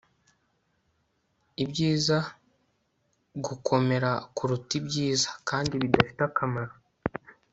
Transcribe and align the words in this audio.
ibyiza 1.63 2.17
gukomera 3.45 4.11
kuruta 4.35 4.71
ibyiza 4.79 5.29
kandi 5.49 5.73
bidafite 5.81 6.21
akamaro 6.29 6.73